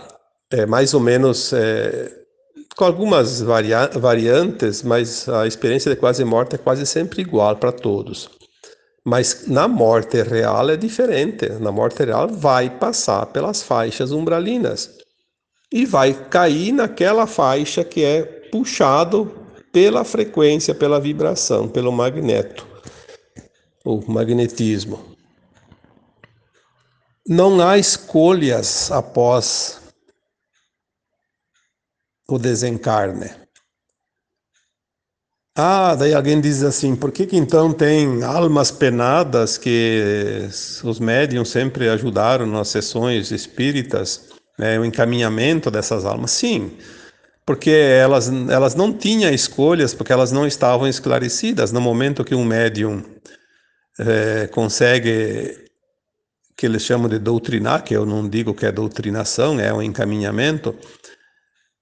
é, 0.51 0.65
mais 0.67 0.93
ou 0.93 0.99
menos 0.99 1.51
é, 1.53 2.11
com 2.75 2.85
algumas 2.85 3.41
varia 3.41 3.87
variantes, 3.87 4.83
mas 4.83 5.27
a 5.27 5.47
experiência 5.47 5.89
de 5.89 5.99
quase 5.99 6.23
morte 6.23 6.53
é 6.55 6.57
quase 6.59 6.85
sempre 6.85 7.21
igual 7.21 7.55
para 7.55 7.71
todos. 7.71 8.36
Mas 9.07 9.47
na 9.47 9.69
morte 9.69 10.21
real 10.21 10.69
é 10.69 10.75
diferente. 10.75 11.47
Na 11.61 11.71
morte 11.71 12.03
real 12.03 12.27
vai 12.27 12.69
passar 12.69 13.25
pelas 13.27 13.63
faixas 13.63 14.11
umbralinas 14.11 14.97
e 15.71 15.85
vai 15.85 16.13
cair 16.13 16.73
naquela 16.73 17.25
faixa 17.25 17.85
que 17.85 18.03
é 18.03 18.23
puxado 18.51 19.33
pela 19.71 20.03
frequência, 20.03 20.75
pela 20.75 20.99
vibração, 20.99 21.69
pelo 21.69 21.89
magneto, 21.89 22.67
o 23.85 24.03
magnetismo. 24.11 25.15
Não 27.25 27.65
há 27.65 27.77
escolhas 27.77 28.91
após 28.91 29.79
o 32.27 32.37
desencarne. 32.37 33.31
Ah, 35.59 35.95
daí 35.95 36.13
alguém 36.13 36.39
diz 36.39 36.61
assim, 36.61 36.95
por 36.95 37.11
que, 37.11 37.25
que 37.25 37.35
então 37.35 37.73
tem 37.73 38.21
almas 38.21 38.69
penadas 38.69 39.57
que 39.57 40.47
os 40.83 40.99
médiums 40.99 41.49
sempre 41.49 41.89
ajudaram 41.89 42.45
nas 42.45 42.67
sessões 42.67 43.31
espíritas, 43.31 44.29
né, 44.55 44.79
o 44.79 44.85
encaminhamento 44.85 45.71
dessas 45.71 46.05
almas? 46.05 46.29
Sim, 46.29 46.77
porque 47.43 47.71
elas, 47.71 48.29
elas 48.51 48.75
não 48.75 48.93
tinham 48.93 49.33
escolhas, 49.33 49.95
porque 49.95 50.13
elas 50.13 50.31
não 50.31 50.45
estavam 50.45 50.87
esclarecidas. 50.87 51.71
No 51.71 51.81
momento 51.81 52.23
que 52.23 52.35
um 52.35 52.45
médium 52.45 53.01
é, 53.97 54.45
consegue, 54.45 55.57
que 56.55 56.67
eles 56.67 56.83
chamam 56.83 57.09
de 57.09 57.17
doutrinar, 57.17 57.83
que 57.83 57.95
eu 57.95 58.05
não 58.05 58.29
digo 58.29 58.53
que 58.53 58.67
é 58.67 58.71
doutrinação, 58.71 59.59
é 59.59 59.73
um 59.73 59.81
encaminhamento. 59.81 60.75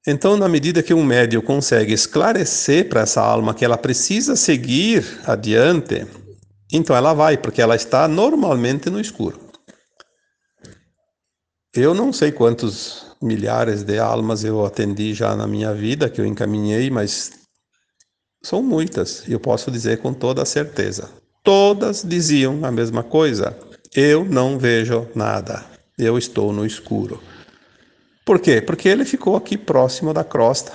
Então, 0.07 0.37
na 0.37 0.47
medida 0.47 0.83
que 0.83 0.93
um 0.93 1.03
médium 1.03 1.41
consegue 1.41 1.91
esclarecer 1.91 2.87
para 2.87 3.01
essa 3.01 3.21
alma 3.21 3.55
que 3.55 3.65
ela 3.65 3.77
precisa 3.77 4.35
seguir 4.35 5.03
adiante, 5.25 6.05
então 6.71 6.95
ela 6.95 7.13
vai, 7.13 7.37
porque 7.37 7.61
ela 7.61 7.75
está 7.75 8.07
normalmente 8.07 8.89
no 8.89 9.01
escuro. 9.01 9.39
Eu 11.73 11.93
não 11.93 12.13
sei 12.13 12.31
quantos 12.31 13.05
milhares 13.21 13.83
de 13.83 13.97
almas 13.97 14.43
eu 14.43 14.63
atendi 14.63 15.13
já 15.13 15.35
na 15.35 15.47
minha 15.47 15.73
vida, 15.73 16.09
que 16.09 16.21
eu 16.21 16.25
encaminhei, 16.25 16.89
mas 16.89 17.31
são 18.43 18.61
muitas, 18.61 19.27
eu 19.27 19.39
posso 19.39 19.71
dizer 19.71 19.97
com 19.97 20.13
toda 20.13 20.45
certeza. 20.45 21.09
Todas 21.43 22.03
diziam 22.03 22.63
a 22.63 22.71
mesma 22.71 23.03
coisa. 23.03 23.57
Eu 23.95 24.23
não 24.23 24.57
vejo 24.59 25.07
nada. 25.15 25.65
Eu 25.97 26.17
estou 26.17 26.53
no 26.53 26.65
escuro. 26.65 27.19
Por 28.25 28.39
quê? 28.39 28.59
Porque 28.59 28.89
ele 28.89 29.05
ficou 29.05 29.35
aqui 29.35 29.55
próximo 29.57 30.13
da 30.13 30.23
crosta. 30.23 30.73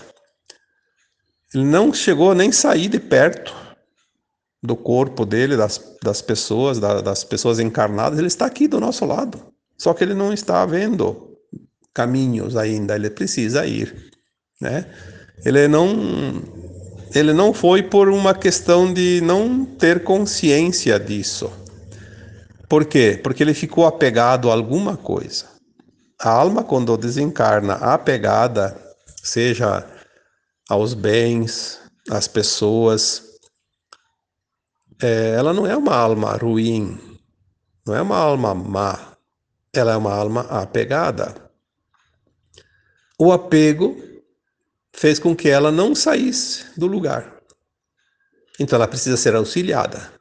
Ele 1.52 1.64
não 1.64 1.92
chegou 1.92 2.32
nem 2.34 2.52
sair 2.52 2.88
de 2.88 3.00
perto 3.00 3.52
do 4.62 4.76
corpo 4.76 5.26
dele, 5.26 5.56
das, 5.56 5.80
das 6.02 6.22
pessoas, 6.22 6.78
da, 6.78 7.00
das 7.00 7.24
pessoas 7.24 7.58
encarnadas. 7.58 8.18
Ele 8.18 8.28
está 8.28 8.46
aqui 8.46 8.68
do 8.68 8.78
nosso 8.78 9.04
lado. 9.04 9.52
Só 9.76 9.92
que 9.92 10.04
ele 10.04 10.14
não 10.14 10.32
está 10.32 10.64
vendo 10.64 11.36
caminhos 11.92 12.56
ainda, 12.56 12.94
ele 12.94 13.10
precisa 13.10 13.66
ir, 13.66 14.12
né? 14.60 14.86
Ele 15.44 15.66
não 15.66 16.42
ele 17.12 17.32
não 17.32 17.52
foi 17.52 17.82
por 17.82 18.08
uma 18.08 18.32
questão 18.32 18.92
de 18.92 19.20
não 19.20 19.64
ter 19.64 20.04
consciência 20.04 20.98
disso. 21.00 21.50
Por 22.68 22.84
quê? 22.84 23.18
Porque 23.20 23.42
ele 23.42 23.54
ficou 23.54 23.84
apegado 23.84 24.48
a 24.48 24.54
alguma 24.54 24.96
coisa. 24.96 25.49
A 26.22 26.28
alma 26.28 26.62
quando 26.62 26.98
desencarna 26.98 27.76
apegada, 27.76 28.76
seja 29.22 29.86
aos 30.68 30.92
bens, 30.92 31.80
às 32.10 32.28
pessoas, 32.28 33.38
é, 35.00 35.30
ela 35.30 35.54
não 35.54 35.66
é 35.66 35.74
uma 35.74 35.96
alma 35.96 36.36
ruim, 36.36 37.18
não 37.86 37.94
é 37.94 38.02
uma 38.02 38.18
alma 38.18 38.54
má, 38.54 39.16
ela 39.72 39.92
é 39.92 39.96
uma 39.96 40.12
alma 40.12 40.42
apegada. 40.42 41.50
O 43.18 43.32
apego 43.32 43.96
fez 44.92 45.18
com 45.18 45.34
que 45.34 45.48
ela 45.48 45.72
não 45.72 45.94
saísse 45.94 46.78
do 46.78 46.86
lugar. 46.86 47.40
Então 48.58 48.76
ela 48.76 48.86
precisa 48.86 49.16
ser 49.16 49.34
auxiliada, 49.34 50.12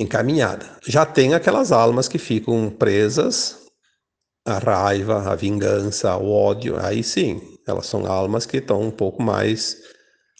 encaminhada. 0.00 0.68
Já 0.84 1.06
tem 1.06 1.32
aquelas 1.32 1.70
almas 1.70 2.08
que 2.08 2.18
ficam 2.18 2.68
presas 2.70 3.65
à 4.46 4.58
raiva, 4.58 5.30
à 5.30 5.34
vingança, 5.34 6.10
ao 6.10 6.26
ódio. 6.26 6.78
Aí 6.78 7.02
sim, 7.02 7.58
elas 7.66 7.86
são 7.86 8.06
almas 8.06 8.46
que 8.46 8.58
estão 8.58 8.80
um 8.80 8.90
pouco 8.90 9.22
mais 9.22 9.76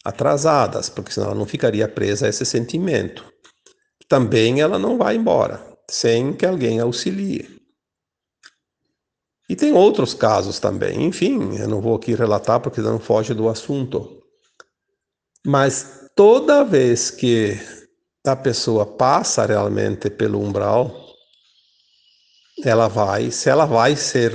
atrasadas, 0.05 0.89
porque 0.89 1.13
senão 1.13 1.29
ela 1.29 1.37
não 1.37 1.47
ficaria 1.47 1.89
presa 1.89 2.27
a 2.27 2.29
esse 2.29 2.47
sentimento. 2.47 3.25
Também 4.09 4.61
ela 4.61 4.79
não 4.79 4.97
vai 4.97 5.17
embora 5.17 5.61
sem 5.91 6.33
que 6.33 6.47
alguém 6.47 6.81
auxilie. 6.81 7.57
E 9.49 9.55
tem 9.55 9.73
outros 9.73 10.15
casos 10.15 10.59
também. 10.59 11.05
Enfim, 11.05 11.57
eu 11.57 11.69
não 11.69 11.81
vou 11.81 11.97
aqui 11.97 12.15
relatar 12.15 12.61
porque 12.61 12.81
não 12.81 12.99
foge 12.99 13.33
do 13.33 13.49
assunto. 13.49 14.23
Mas 15.45 16.09
toda 16.17 16.65
vez 16.65 17.11
que 17.11 17.57
a 18.27 18.35
pessoa 18.35 18.85
passa 18.85 19.47
realmente 19.47 20.11
pelo 20.11 20.41
umbral, 20.41 21.06
ela 22.65 22.89
vai, 22.89 23.31
se 23.31 23.49
ela 23.49 23.67
vai 23.67 23.97
ser 23.97 24.33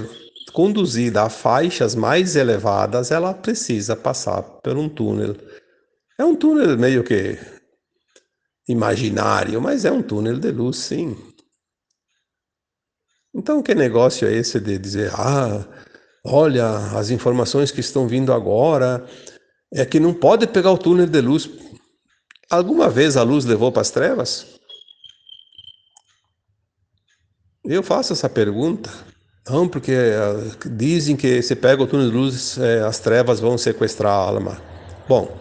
conduzida 0.53 1.23
a 1.23 1.29
faixas 1.29 1.95
mais 1.95 2.35
elevadas, 2.35 3.11
ela 3.11 3.33
precisa 3.33 3.95
passar 3.95 4.41
por 4.41 4.77
um 4.77 4.89
túnel. 4.89 5.35
É 6.19 6.25
um 6.25 6.35
túnel 6.35 6.77
meio 6.77 7.03
que 7.03 7.37
imaginário, 8.67 9.61
mas 9.61 9.85
é 9.85 9.91
um 9.91 10.01
túnel 10.01 10.37
de 10.37 10.51
luz, 10.51 10.77
sim. 10.77 11.17
Então, 13.33 13.63
que 13.63 13.73
negócio 13.73 14.27
é 14.27 14.33
esse 14.33 14.59
de 14.59 14.77
dizer, 14.77 15.11
ah, 15.15 15.65
olha, 16.25 16.77
as 16.97 17.09
informações 17.09 17.71
que 17.71 17.79
estão 17.79 18.07
vindo 18.07 18.33
agora 18.33 19.05
é 19.73 19.85
que 19.85 19.99
não 19.99 20.13
pode 20.13 20.47
pegar 20.47 20.71
o 20.71 20.77
túnel 20.77 21.07
de 21.07 21.21
luz. 21.21 21.49
Alguma 22.49 22.89
vez 22.89 23.15
a 23.15 23.23
luz 23.23 23.45
levou 23.45 23.71
para 23.71 23.81
as 23.81 23.89
trevas? 23.89 24.59
Eu 27.63 27.83
faço 27.83 28.13
essa 28.13 28.29
pergunta. 28.29 28.89
Não, 29.47 29.67
porque 29.67 29.91
uh, 29.91 30.69
dizem 30.69 31.15
que 31.15 31.41
se 31.41 31.55
pega 31.55 31.83
o 31.83 31.87
túnel 31.87 32.09
de 32.09 32.15
luz, 32.15 32.57
eh, 32.57 32.81
as 32.81 32.99
trevas 32.99 33.39
vão 33.39 33.57
sequestrar 33.57 34.11
a 34.11 34.15
alma. 34.15 34.61
Bom, 35.07 35.35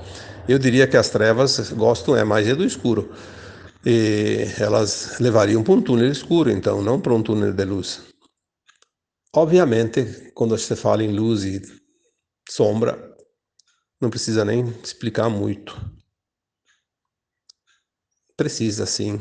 eu 0.48 0.58
diria 0.58 0.86
que 0.86 0.96
as 0.96 1.10
trevas 1.10 1.70
gostam 1.72 2.16
é 2.16 2.24
mais 2.24 2.48
é 2.48 2.54
do 2.54 2.64
escuro 2.64 3.14
e 3.84 4.46
elas 4.58 5.18
levariam 5.20 5.62
para 5.62 5.74
um 5.74 5.82
túnel 5.82 6.10
escuro, 6.10 6.50
então, 6.50 6.82
não 6.82 7.00
para 7.00 7.14
um 7.14 7.22
túnel 7.22 7.52
de 7.52 7.64
luz. 7.64 8.02
Obviamente, 9.34 10.32
quando 10.34 10.56
você 10.58 10.74
fala 10.74 11.04
em 11.04 11.12
luz 11.12 11.44
e 11.44 11.62
sombra, 12.48 13.16
não 14.00 14.10
precisa 14.10 14.44
nem 14.44 14.66
explicar 14.82 15.28
muito. 15.28 15.78
Precisa 18.36 18.86
sim 18.86 19.20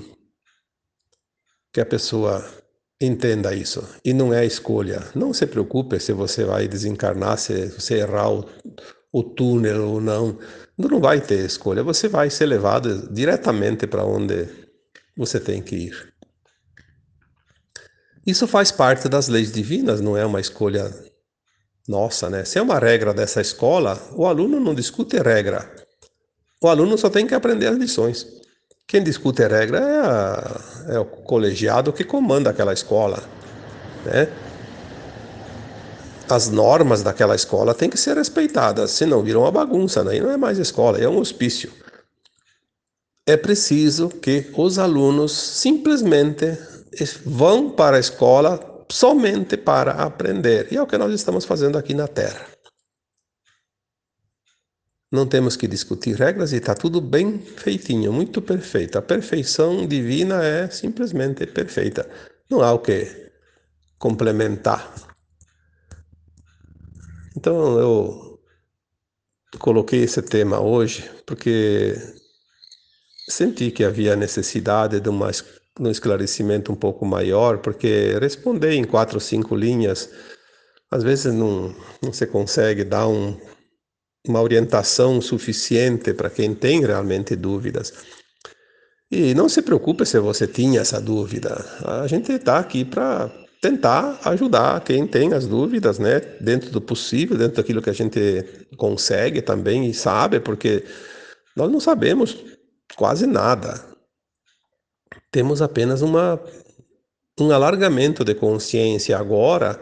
que 1.72 1.82
a 1.82 1.86
pessoa 1.86 2.59
entenda 3.00 3.54
isso. 3.54 3.88
E 4.04 4.14
não 4.14 4.34
é 4.34 4.46
escolha. 4.46 5.04
Não 5.16 5.34
se 5.34 5.46
preocupe 5.48 6.00
se 6.00 6.14
você 6.14 6.44
vai 6.44 6.68
desencarnar, 6.68 7.38
se 7.38 7.68
você 7.68 7.96
errar 8.00 8.32
o, 8.32 8.46
o 9.12 9.24
túnel 9.24 9.90
ou 9.90 10.02
não. 10.02 10.38
Não 10.78 11.00
vai 11.00 11.22
ter 11.22 11.46
escolha, 11.46 11.84
você 11.84 12.08
vai 12.08 12.30
ser 12.30 12.46
levado 12.46 13.12
diretamente 13.12 13.88
para 13.88 14.06
onde 14.06 14.48
você 15.16 15.40
tem 15.40 15.62
que 15.62 15.76
ir. 15.76 16.14
Isso 18.26 18.48
faz 18.48 18.72
parte 18.72 19.10
das 19.10 19.28
leis 19.28 19.52
divinas, 19.52 20.02
não 20.02 20.16
é 20.16 20.26
uma 20.26 20.40
escolha 20.40 20.94
nossa, 21.88 22.30
né? 22.30 22.46
Se 22.46 22.60
é 22.60 22.62
uma 22.62 22.78
regra 22.78 23.14
dessa 23.14 23.42
escola, 23.42 24.00
o 24.16 24.28
aluno 24.28 24.60
não 24.60 24.76
discute 24.76 25.18
regra. 25.18 25.76
O 26.62 26.68
aluno 26.68 26.98
só 26.98 27.10
tem 27.10 27.26
que 27.26 27.34
aprender 27.34 27.68
as 27.68 27.78
lições. 27.78 28.28
Quem 28.88 29.04
discute 29.04 29.42
regra 29.48 29.80
é, 29.80 30.00
a, 30.00 30.79
é 30.89 30.99
o 30.99 31.06
colegiado 31.06 31.93
que 31.93 32.04
comanda 32.04 32.49
aquela 32.49 32.73
escola, 32.73 33.23
né? 34.06 34.28
as 36.30 36.47
normas 36.47 37.02
daquela 37.02 37.36
escola 37.36 37.73
têm 37.73 37.89
que 37.89 37.97
ser 37.97 38.15
respeitadas, 38.15 38.91
senão 38.91 39.23
viram 39.23 39.41
uma 39.41 39.52
bagunça, 39.52 40.04
né? 40.04 40.19
não 40.19 40.30
é 40.30 40.38
mais 40.38 40.58
escola, 40.60 40.99
é 40.99 41.08
um 41.08 41.17
hospício. 41.17 41.71
É 43.25 43.38
preciso 43.38 44.10
que 44.10 44.52
os 44.58 44.80
alunos 44.80 45.32
simplesmente 45.32 46.58
vão 47.25 47.69
para 47.69 47.97
a 47.97 47.99
escola 47.99 48.60
somente 48.91 49.56
para 49.56 49.91
aprender. 49.91 50.67
E 50.71 50.78
é 50.78 50.82
o 50.82 50.88
que 50.88 50.97
nós 50.97 51.13
estamos 51.13 51.45
fazendo 51.45 51.78
aqui 51.78 51.93
na 51.93 52.08
Terra. 52.08 52.47
Não 55.12 55.26
temos 55.26 55.56
que 55.56 55.67
discutir 55.67 56.15
regras 56.15 56.54
e 56.54 56.58
está 56.58 56.76
tudo 56.76 57.02
bem 57.02 57.39
feitinho, 57.39 58.13
muito 58.13 58.41
perfeito. 58.41 58.98
A 58.98 59.02
perfeição 59.02 59.88
divina 59.88 60.43
é 60.43 60.69
simplesmente 60.69 61.48
perfeita. 61.48 62.08
Não 62.50 62.62
há 62.62 62.72
o 62.72 62.80
que 62.80 63.32
complementar. 63.98 64.93
Então 67.36 67.80
eu 67.80 68.39
coloquei 69.58 70.04
esse 70.04 70.22
tema 70.22 70.60
hoje 70.60 71.10
porque 71.26 71.95
senti 73.28 73.72
que 73.72 73.84
havia 73.84 74.15
necessidade 74.15 75.00
de 75.00 75.10
uma, 75.10 75.32
um 75.80 75.89
esclarecimento 75.89 76.72
um 76.72 76.76
pouco 76.76 77.06
maior, 77.06 77.60
porque 77.60 78.17
responder 78.19 78.74
em 78.74 78.84
quatro 78.84 79.15
ou 79.15 79.22
cinco 79.22 79.56
linhas, 79.56 80.10
às 80.91 81.04
vezes 81.04 81.34
não, 81.34 81.74
não 82.02 82.12
se 82.12 82.28
consegue 82.28 82.84
dar 82.84 83.08
um, 83.08 83.39
uma 84.30 84.42
orientação 84.42 85.20
suficiente 85.20 86.13
para 86.13 86.30
quem 86.30 86.54
tem 86.54 86.86
realmente 86.86 87.36
dúvidas. 87.36 87.94
E 89.12 89.34
não 89.34 89.50
se 89.50 89.62
preocupe 89.63 90.06
se 90.06 90.20
você 90.20 90.48
tinha 90.48 90.82
essa 90.82 91.02
dúvida. 91.02 91.65
A 91.84 92.06
gente 92.06 92.32
está 92.32 92.60
aqui 92.60 92.86
para 92.86 93.32
tentar 93.60 94.20
ajudar 94.24 94.82
quem 94.82 95.08
tem 95.08 95.34
as 95.34 95.48
dúvidas, 95.48 95.98
né, 95.98 96.20
dentro 96.39 96.70
do 96.70 96.80
possível, 96.80 97.36
dentro 97.38 97.58
daquilo 97.58 97.82
que 97.82 97.89
a 97.89 97.94
gente 97.94 98.46
consegue 98.78 99.42
também 99.42 99.89
e 99.89 99.94
sabe, 99.94 100.39
porque 100.39 100.86
nós 101.56 101.70
não 101.72 101.80
sabemos 101.80 102.38
quase 102.96 103.26
nada. 103.26 103.84
Temos 105.32 105.62
apenas 105.62 106.02
uma 106.02 106.39
um 107.39 107.52
alargamento 107.52 108.24
de 108.26 108.36
consciência 108.36 109.18
agora 109.18 109.80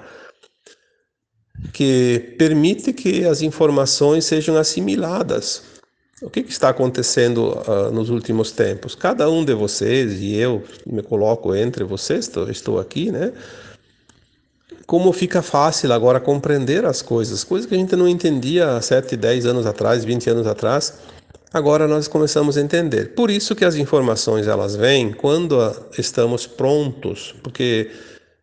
que 1.74 2.36
permite 2.38 2.94
que 2.94 3.26
as 3.26 3.42
informações 3.42 4.26
sejam 4.26 4.58
assimiladas. 4.58 5.64
O 6.22 6.30
que, 6.30 6.42
que 6.42 6.52
está 6.52 6.70
acontecendo 6.70 7.60
uh, 7.68 7.92
nos 7.92 8.10
últimos 8.10 8.52
tempos? 8.52 8.96
Cada 8.96 9.30
um 9.30 9.46
de 9.46 9.54
vocês, 9.54 10.20
e 10.20 10.36
eu 10.36 10.64
me 10.86 11.04
coloco 11.04 11.56
entre 11.56 11.84
vocês, 11.84 12.26
estou, 12.26 12.50
estou 12.50 12.80
aqui, 12.80 13.12
né? 13.12 13.32
Como 14.88 15.12
fica 15.14 15.42
fácil 15.42 15.94
agora 15.94 16.20
compreender 16.20 16.86
as 16.86 17.02
coisas, 17.02 17.44
coisas 17.44 17.68
que 17.68 17.76
a 17.76 17.78
gente 17.78 17.96
não 17.96 18.08
entendia 18.08 18.78
há 18.78 18.82
7, 18.82 19.16
10 19.16 19.46
anos 19.46 19.66
atrás, 19.66 20.04
20 20.04 20.30
anos 20.30 20.48
atrás, 20.48 20.94
agora 21.54 21.88
nós 21.88 22.08
começamos 22.08 22.58
a 22.58 22.62
entender. 22.62 23.14
Por 23.14 23.30
isso 23.30 23.56
que 23.56 23.66
as 23.66 23.76
informações 23.76 24.48
elas 24.48 24.76
vêm 24.76 25.12
quando 25.12 25.58
estamos 25.98 26.48
prontos, 26.48 27.36
porque 27.44 27.92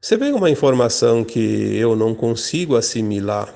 se 0.04 0.18
vem 0.18 0.34
uma 0.34 0.50
informação 0.50 1.24
que 1.24 1.78
eu 1.78 1.96
não 1.96 2.14
consigo 2.14 2.76
assimilar, 2.76 3.54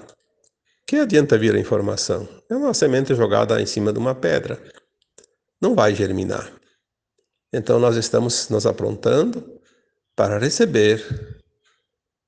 que 0.87 0.97
adianta 0.97 1.37
vir 1.37 1.55
a 1.55 1.59
informação? 1.59 2.27
É 2.49 2.57
uma 2.57 2.73
semente 2.73 3.15
jogada 3.15 3.61
em 3.61 3.67
cima 3.67 3.93
de 3.93 3.99
uma 3.99 4.15
pedra. 4.15 4.59
Não 5.61 5.75
vai 5.75 5.95
germinar. 5.95 6.51
Então 7.53 7.79
nós 7.79 7.97
estamos 7.97 8.49
nos 8.49 8.65
aprontando 8.65 9.61
para 10.17 10.39
receber 10.39 11.05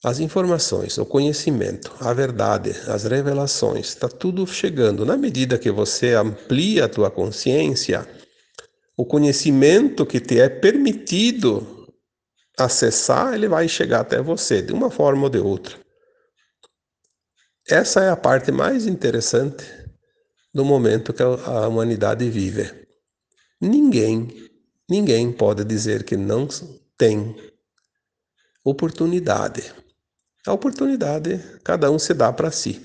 as 0.05 0.21
informações, 0.21 0.99
o 0.99 1.07
conhecimento, 1.07 1.91
a 1.99 2.13
verdade, 2.13 2.73
as 2.89 3.05
revelações, 3.05 3.89
está 3.89 4.07
tudo 4.07 4.47
chegando. 4.47 5.07
Na 5.07 5.17
medida 5.17 5.57
que 5.57 5.71
você 5.71 6.13
amplia 6.13 6.85
a 6.85 6.89
tua 6.91 7.11
consciência, 7.11 8.07
o 8.95 9.07
conhecimento 9.07 10.05
que 10.05 10.21
te 10.21 10.39
é 10.39 10.51
permitido 10.51 11.80
acessar, 12.59 13.35
ele 13.35 13.49
vai 13.49 13.69
chegar 13.69 14.01
até 14.01 14.21
você, 14.21 14.63
de 14.63 14.73
uma 14.73 14.91
forma 14.91 15.25
ou 15.25 15.31
de 15.31 15.39
outra. 15.39 15.79
Essa 17.69 18.03
é 18.03 18.11
a 18.11 18.17
parte 18.17 18.51
mais 18.51 18.87
interessante 18.87 19.65
do 20.53 20.65
momento 20.65 21.13
que 21.13 21.23
a 21.23 21.69
humanidade 21.69 22.29
vive. 22.29 22.87
Ninguém, 23.61 24.51
ninguém 24.89 25.33
pode 25.33 25.65
dizer 25.65 26.05
que 26.05 26.17
não 26.17 26.49
tem 26.97 27.37
oportunidade. 28.65 29.73
A 30.47 30.53
oportunidade 30.53 31.39
cada 31.63 31.91
um 31.91 31.99
se 31.99 32.15
dá 32.15 32.33
para 32.33 32.51
si. 32.51 32.85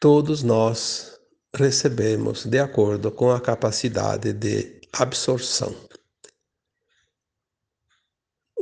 Todos 0.00 0.42
nós 0.42 1.18
recebemos 1.54 2.44
de 2.44 2.58
acordo 2.58 3.10
com 3.10 3.30
a 3.30 3.40
capacidade 3.40 4.32
de 4.32 4.80
absorção. 4.92 5.74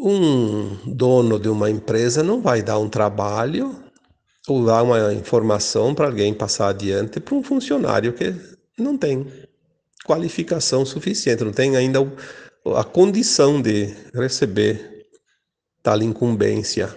Um 0.02 0.78
dono 0.86 1.38
de 1.38 1.50
uma 1.50 1.70
empresa 1.70 2.22
não 2.22 2.40
vai 2.40 2.62
dar 2.62 2.78
um 2.78 2.88
trabalho 2.88 3.84
ou 4.48 4.64
dar 4.64 4.82
uma 4.82 5.12
informação 5.12 5.94
para 5.94 6.06
alguém 6.06 6.32
passar 6.32 6.68
adiante 6.68 7.20
para 7.20 7.34
um 7.34 7.42
funcionário 7.42 8.14
que 8.14 8.34
não 8.78 8.96
tem 8.96 9.26
qualificação 10.06 10.86
suficiente, 10.86 11.44
não 11.44 11.52
tem 11.52 11.76
ainda 11.76 12.00
a 12.74 12.82
condição 12.82 13.60
de 13.60 13.94
receber 14.14 15.06
tal 15.82 16.00
incumbência. 16.02 16.88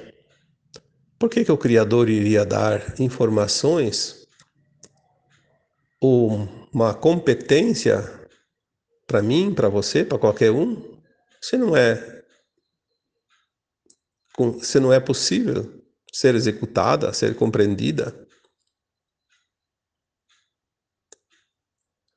Por 1.19 1.29
que, 1.29 1.43
que 1.43 1.51
o 1.51 1.57
Criador 1.57 2.09
iria 2.09 2.45
dar 2.45 2.99
informações 3.01 4.27
ou 5.99 6.47
uma 6.73 6.93
competência 6.93 8.09
para 9.05 9.21
mim, 9.21 9.53
para 9.53 9.69
você, 9.69 10.03
para 10.03 10.17
qualquer 10.17 10.51
um, 10.51 10.81
se 11.41 11.57
não 11.57 11.75
é 11.75 12.12
se 14.61 14.79
não 14.79 14.91
é 14.91 14.99
possível 14.99 15.83
ser 16.11 16.35
executada, 16.35 17.13
ser 17.13 17.35
compreendida. 17.35 18.13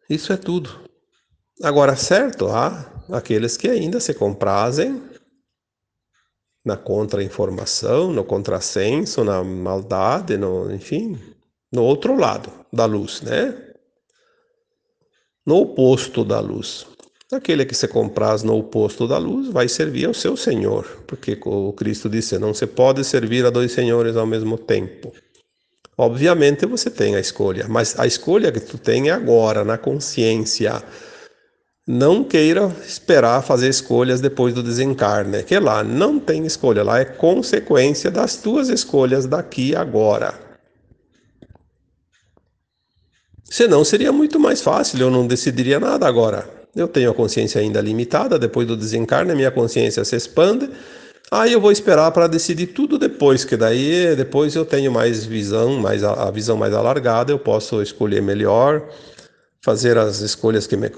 Isso 0.09 0.33
é 0.33 0.37
tudo. 0.37 0.85
Agora, 1.63 1.97
certo, 1.97 2.49
há 2.49 3.05
aqueles 3.11 3.57
que 3.57 3.69
ainda 3.69 3.99
se 3.99 4.15
comprazem 4.15 5.03
na 6.65 6.77
contra-informação, 6.77 8.13
no 8.13 8.25
contrassenso, 8.25 9.25
na 9.25 9.43
maldade, 9.43 10.37
no, 10.37 10.71
enfim, 10.73 11.19
no 11.73 11.83
outro 11.83 12.17
lado 12.17 12.53
da 12.73 12.85
luz, 12.85 13.23
né? 13.23 13.75
No 15.47 15.59
oposto 15.59 16.25
da 16.25 16.41
luz. 16.41 16.87
Aquele 17.33 17.67
que 17.67 17.75
se 17.75 17.89
compraz 17.89 18.45
no 18.45 18.57
oposto 18.57 19.09
da 19.09 19.19
luz 19.19 19.49
vai 19.49 19.69
servir 19.69 20.07
ao 20.07 20.15
seu 20.15 20.37
Senhor, 20.37 21.03
porque 21.09 21.37
o 21.45 21.73
Cristo 21.73 22.09
disse: 22.09 22.39
não 22.39 22.55
se 22.55 22.69
pode 22.69 23.03
servir 23.03 23.45
a 23.45 23.51
dois 23.51 23.73
senhores 23.73 24.17
ao 24.17 24.27
mesmo 24.27 24.57
tempo. 24.57 25.13
Obviamente 25.99 26.67
você 26.67 26.89
tem 26.89 27.17
a 27.17 27.21
escolha, 27.21 27.67
mas 27.69 27.99
a 27.99 28.07
escolha 28.07 28.53
que 28.53 28.61
tu 28.61 28.79
tem 28.79 29.09
é 29.09 29.13
agora, 29.13 29.65
na 29.65 29.77
consciência. 29.77 30.83
Não 31.89 32.23
queira 32.23 32.69
esperar 32.87 33.43
fazer 33.43 33.69
escolhas 33.71 34.21
depois 34.21 34.55
do 34.55 34.63
desencarne, 34.63 35.43
que 35.43 35.59
lá 35.59 35.83
não 35.83 36.21
tem 36.21 36.47
escolha, 36.47 36.85
lá 36.85 37.01
é 37.01 37.05
consequência 37.05 38.11
das 38.11 38.37
tuas 38.37 38.69
escolhas 38.69 39.27
daqui 39.27 39.75
agora. 39.75 40.35
Senão 43.45 43.85
seria 43.85 44.13
muito 44.13 44.39
mais 44.39 44.61
fácil, 44.61 45.01
eu 45.01 45.11
não 45.11 45.27
decidiria 45.27 45.81
nada 45.81 46.07
agora. 46.07 46.66
Eu 46.77 46.87
tenho 46.87 47.11
a 47.11 47.15
consciência 47.15 47.59
ainda 47.59 47.81
limitada, 47.81 48.39
depois 48.39 48.67
do 48.69 48.77
desencarne, 48.77 49.35
minha 49.35 49.51
consciência 49.51 50.05
se 50.05 50.15
expande. 50.15 50.69
Aí 51.31 51.55
eu 51.55 51.61
vou 51.61 51.73
esperar 51.73 52.13
para 52.13 52.27
decidir 52.29 52.69
tudo 52.69 52.99
depois, 52.99 53.45
que 53.45 53.57
daí 53.57 54.15
depois 54.15 54.55
eu 54.55 54.65
tenho 54.65 54.93
mais 54.93 55.25
visão, 55.25 55.81
mais 55.81 56.05
a, 56.05 56.31
visão 56.31 56.57
mais 56.57 56.75
alargada, 56.75 57.33
eu 57.33 57.39
posso 57.39 57.83
escolher 57.83 58.23
melhor, 58.23 58.89
fazer 59.65 59.97
as 59.97 60.21
escolhas 60.21 60.67
que 60.67 60.77
me, 60.77 60.89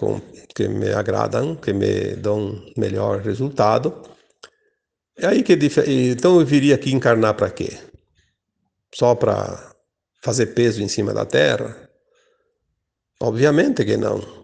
que 0.54 0.68
me 0.68 0.92
agradam, 0.92 1.54
que 1.54 1.72
me 1.72 2.16
dão 2.16 2.60
melhor 2.76 3.20
resultado. 3.20 3.94
É 5.16 5.28
aí 5.28 5.42
que 5.42 5.58
então 5.86 6.40
eu 6.40 6.44
viria 6.44 6.74
aqui 6.74 6.92
encarnar 6.92 7.34
para 7.34 7.50
quê? 7.50 7.78
Só 8.94 9.14
para 9.14 9.72
fazer 10.22 10.46
peso 10.46 10.82
em 10.82 10.88
cima 10.88 11.14
da 11.14 11.24
terra? 11.24 11.88
Obviamente 13.20 13.84
que 13.84 13.96
não. 13.96 14.38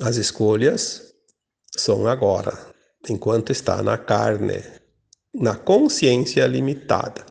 As 0.00 0.16
escolhas 0.16 1.14
são 1.74 2.06
agora, 2.06 2.52
enquanto 3.08 3.50
está 3.50 3.82
na 3.82 3.96
carne, 3.96 4.62
na 5.34 5.56
consciência 5.56 6.46
limitada. 6.46 7.24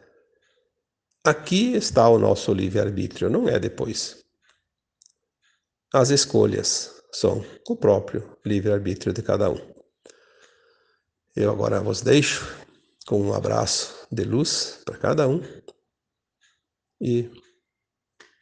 Aqui 1.24 1.76
está 1.76 2.10
o 2.10 2.18
nosso 2.18 2.52
livre-arbítrio, 2.54 3.30
não 3.30 3.48
é 3.48 3.60
depois. 3.60 4.24
As 5.94 6.10
escolhas 6.10 6.92
são 7.12 7.46
o 7.68 7.76
próprio 7.76 8.36
livre-arbítrio 8.44 9.14
de 9.14 9.22
cada 9.22 9.50
um. 9.50 9.76
Eu 11.36 11.52
agora 11.52 11.80
vos 11.82 12.02
deixo 12.02 12.48
com 13.06 13.22
um 13.22 13.34
abraço 13.34 14.08
de 14.12 14.24
luz 14.24 14.82
para 14.84 14.98
cada 14.98 15.28
um 15.28 15.42
e 17.00 17.30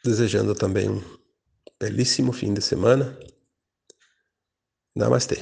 desejando 0.04 0.56
também 0.56 0.90
um 0.90 1.02
belíssimo 1.78 2.32
fim 2.32 2.54
de 2.54 2.62
semana 2.62 3.18
Namastê. 4.96 5.38